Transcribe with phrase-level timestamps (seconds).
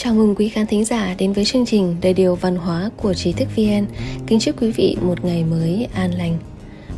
[0.00, 3.14] Chào mừng quý khán thính giả đến với chương trình Đầy điều văn hóa của
[3.14, 3.86] trí thức VN.
[4.26, 6.38] Kính chúc quý vị một ngày mới an lành.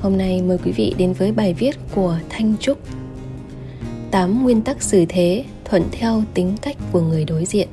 [0.01, 2.79] Hôm nay mời quý vị đến với bài viết của Thanh Trúc.
[4.11, 7.69] 8 nguyên tắc xử thế thuận theo tính cách của người đối diện.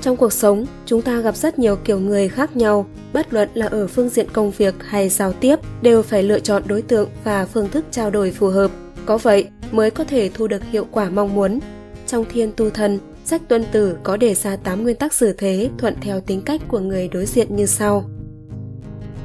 [0.00, 3.66] Trong cuộc sống, chúng ta gặp rất nhiều kiểu người khác nhau, bất luận là
[3.66, 7.46] ở phương diện công việc hay giao tiếp, đều phải lựa chọn đối tượng và
[7.46, 8.70] phương thức trao đổi phù hợp.
[9.06, 11.58] Có vậy mới có thể thu được hiệu quả mong muốn.
[12.06, 12.98] Trong Thiên Tu Thần,
[13.28, 16.60] sách tuân tử có đề ra 8 nguyên tắc xử thế thuận theo tính cách
[16.68, 18.04] của người đối diện như sau.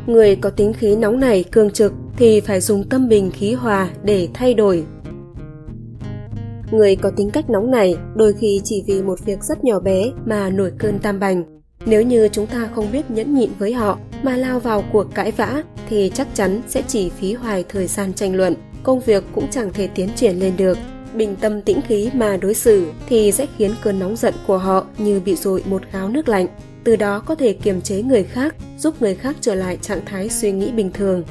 [0.07, 3.89] Người có tính khí nóng nảy, cương trực thì phải dùng tâm bình khí hòa
[4.03, 4.83] để thay đổi.
[6.71, 10.11] Người có tính cách nóng nảy đôi khi chỉ vì một việc rất nhỏ bé
[10.25, 11.43] mà nổi cơn tam bành.
[11.85, 15.31] Nếu như chúng ta không biết nhẫn nhịn với họ mà lao vào cuộc cãi
[15.31, 19.47] vã thì chắc chắn sẽ chỉ phí hoài thời gian tranh luận, công việc cũng
[19.51, 20.77] chẳng thể tiến triển lên được
[21.15, 24.85] bình tâm tĩnh khí mà đối xử thì sẽ khiến cơn nóng giận của họ
[24.97, 26.47] như bị dội một gáo nước lạnh.
[26.83, 30.29] Từ đó có thể kiềm chế người khác, giúp người khác trở lại trạng thái
[30.29, 31.23] suy nghĩ bình thường.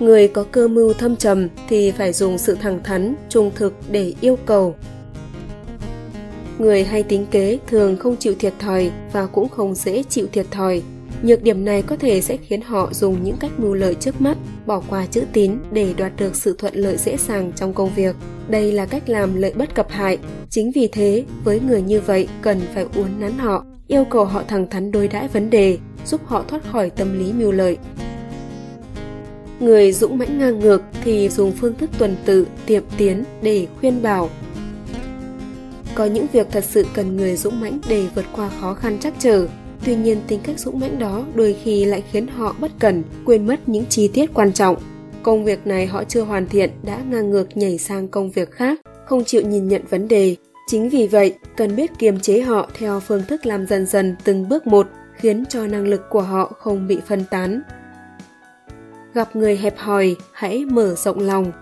[0.00, 4.14] Người có cơ mưu thâm trầm thì phải dùng sự thẳng thắn, trung thực để
[4.20, 4.74] yêu cầu.
[6.58, 10.46] Người hay tính kế thường không chịu thiệt thòi và cũng không dễ chịu thiệt
[10.50, 10.82] thòi.
[11.22, 14.38] Nhược điểm này có thể sẽ khiến họ dùng những cách mưu lợi trước mắt,
[14.66, 18.16] bỏ qua chữ tín để đoạt được sự thuận lợi dễ dàng trong công việc.
[18.48, 20.18] Đây là cách làm lợi bất cập hại.
[20.50, 24.42] Chính vì thế, với người như vậy cần phải uốn nắn họ, yêu cầu họ
[24.48, 27.78] thẳng thắn đối đãi vấn đề, giúp họ thoát khỏi tâm lý mưu lợi.
[29.60, 34.02] Người dũng mãnh ngang ngược thì dùng phương thức tuần tự, tiệm tiến để khuyên
[34.02, 34.30] bảo.
[35.94, 39.14] Có những việc thật sự cần người dũng mãnh để vượt qua khó khăn chắc
[39.18, 39.48] trở,
[39.84, 43.46] Tuy nhiên tính cách dũng mãnh đó đôi khi lại khiến họ bất cẩn, quên
[43.46, 44.76] mất những chi tiết quan trọng.
[45.22, 48.80] Công việc này họ chưa hoàn thiện đã ngang ngược nhảy sang công việc khác,
[49.06, 50.36] không chịu nhìn nhận vấn đề.
[50.66, 54.48] Chính vì vậy, cần biết kiềm chế họ theo phương thức làm dần dần từng
[54.48, 54.86] bước một,
[55.16, 57.62] khiến cho năng lực của họ không bị phân tán.
[59.14, 61.52] Gặp người hẹp hòi, hãy mở rộng lòng.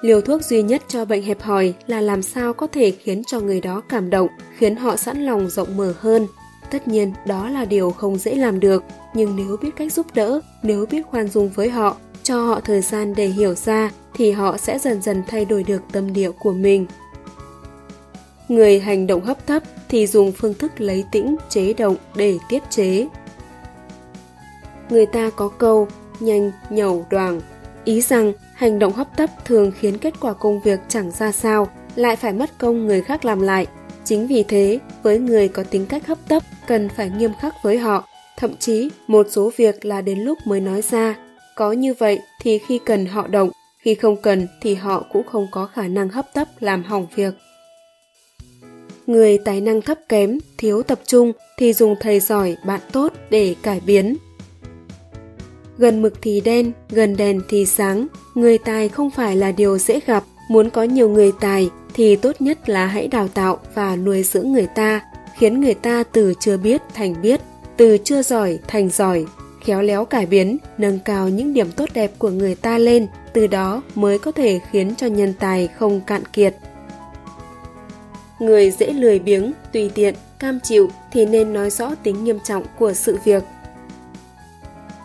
[0.00, 3.40] Liều thuốc duy nhất cho bệnh hẹp hòi là làm sao có thể khiến cho
[3.40, 6.26] người đó cảm động, khiến họ sẵn lòng rộng mở hơn,
[6.70, 10.40] Tất nhiên, đó là điều không dễ làm được, nhưng nếu biết cách giúp đỡ,
[10.62, 14.56] nếu biết khoan dung với họ, cho họ thời gian để hiểu ra, thì họ
[14.56, 16.86] sẽ dần dần thay đổi được tâm địa của mình.
[18.48, 22.62] Người hành động hấp tấp thì dùng phương thức lấy tĩnh, chế động để tiết
[22.70, 23.08] chế.
[24.90, 25.88] Người ta có câu
[26.20, 27.40] nhanh, nhẩu, đoàng,
[27.84, 31.68] ý rằng hành động hấp tấp thường khiến kết quả công việc chẳng ra sao,
[31.94, 33.66] lại phải mất công người khác làm lại
[34.04, 37.78] Chính vì thế, với người có tính cách hấp tấp, cần phải nghiêm khắc với
[37.78, 38.08] họ.
[38.36, 41.16] Thậm chí, một số việc là đến lúc mới nói ra.
[41.56, 45.46] Có như vậy thì khi cần họ động, khi không cần thì họ cũng không
[45.50, 47.34] có khả năng hấp tấp làm hỏng việc.
[49.06, 53.54] Người tài năng thấp kém, thiếu tập trung thì dùng thầy giỏi, bạn tốt để
[53.62, 54.16] cải biến.
[55.78, 60.00] Gần mực thì đen, gần đèn thì sáng, người tài không phải là điều dễ
[60.06, 64.22] gặp, muốn có nhiều người tài thì tốt nhất là hãy đào tạo và nuôi
[64.22, 65.00] dưỡng người ta,
[65.38, 67.40] khiến người ta từ chưa biết thành biết,
[67.76, 69.26] từ chưa giỏi thành giỏi,
[69.64, 73.46] khéo léo cải biến, nâng cao những điểm tốt đẹp của người ta lên, từ
[73.46, 76.54] đó mới có thể khiến cho nhân tài không cạn kiệt.
[78.38, 82.64] Người dễ lười biếng, tùy tiện, cam chịu thì nên nói rõ tính nghiêm trọng
[82.78, 83.42] của sự việc.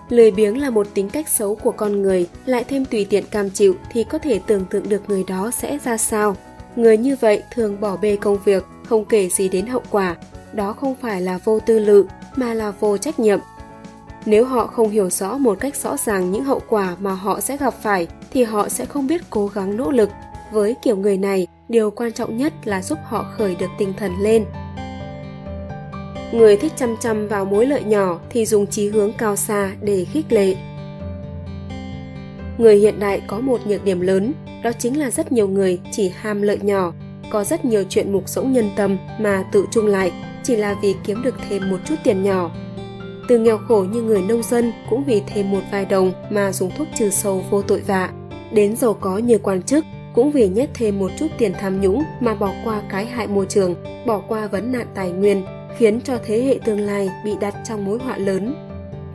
[0.10, 3.50] Lười biếng là một tính cách xấu của con người, lại thêm tùy tiện cam
[3.50, 6.36] chịu thì có thể tưởng tượng được người đó sẽ ra sao.
[6.76, 10.16] Người như vậy thường bỏ bê công việc, không kể gì đến hậu quả.
[10.54, 12.06] Đó không phải là vô tư lự,
[12.36, 13.40] mà là vô trách nhiệm.
[14.26, 17.58] Nếu họ không hiểu rõ một cách rõ ràng những hậu quả mà họ sẽ
[17.58, 20.10] gặp phải, thì họ sẽ không biết cố gắng nỗ lực.
[20.52, 24.12] Với kiểu người này, điều quan trọng nhất là giúp họ khởi được tinh thần
[24.22, 24.46] lên.
[26.32, 30.06] Người thích chăm chăm vào mối lợi nhỏ thì dùng trí hướng cao xa để
[30.06, 30.56] khích lệ.
[32.58, 34.34] Người hiện đại có một nhược điểm lớn,
[34.66, 36.94] đó chính là rất nhiều người chỉ ham lợi nhỏ,
[37.30, 40.12] có rất nhiều chuyện mục sống nhân tâm mà tự chung lại
[40.44, 42.52] chỉ là vì kiếm được thêm một chút tiền nhỏ.
[43.28, 46.72] Từ nghèo khổ như người nông dân cũng vì thêm một vài đồng mà dùng
[46.78, 48.10] thuốc trừ sâu vô tội vạ.
[48.52, 49.86] Đến giàu có như quan chức
[50.16, 53.46] cũng vì nhét thêm một chút tiền tham nhũng mà bỏ qua cái hại môi
[53.50, 53.76] trường,
[54.06, 55.46] bỏ qua vấn nạn tài nguyên,
[55.78, 58.56] khiến cho thế hệ tương lai bị đặt trong mối họa lớn.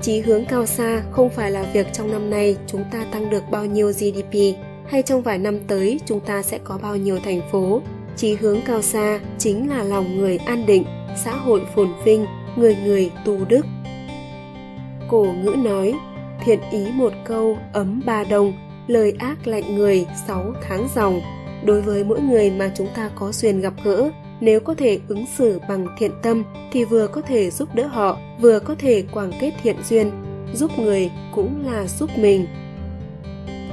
[0.00, 3.43] Chí hướng cao xa không phải là việc trong năm nay chúng ta tăng được
[3.50, 4.35] bao nhiêu GDP
[4.90, 7.82] hay trong vài năm tới, chúng ta sẽ có bao nhiêu thành phố?
[8.16, 10.84] Chí hướng cao xa chính là lòng người an định,
[11.25, 12.26] xã hội phồn vinh,
[12.56, 13.66] người người tu đức.
[15.08, 15.94] Cổ ngữ nói,
[16.44, 18.52] thiện ý một câu, ấm ba đồng,
[18.87, 21.20] lời ác lạnh người, sáu tháng dòng.
[21.64, 24.10] Đối với mỗi người mà chúng ta có duyên gặp gỡ,
[24.40, 28.19] nếu có thể ứng xử bằng thiện tâm thì vừa có thể giúp đỡ họ,
[28.40, 30.10] vừa có thể quảng kết thiện duyên,
[30.54, 32.46] giúp người cũng là giúp mình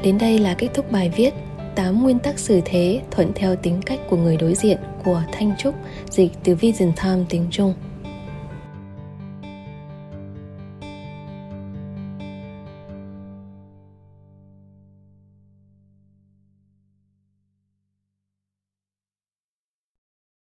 [0.04, 1.34] đến đây là kết thúc bài viết
[1.76, 5.52] 8 nguyên tắc xử thế thuận theo tính cách của người đối diện của Thanh
[5.58, 5.76] Trúc,
[6.10, 7.74] dịch từ Vision Time tiếng Trung.